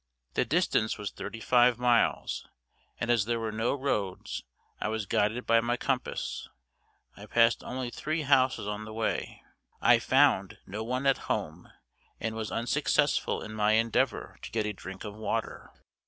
[0.33, 2.47] The distance was thirty five miles,
[2.99, 4.43] and as there were no roads,
[4.79, 6.49] I was guided by my compass.
[7.15, 9.43] I passed only three houses on the way.
[9.79, 11.71] I found no one at home,
[12.19, 15.71] and was unsuccessful in my endeavor to get a drink of water.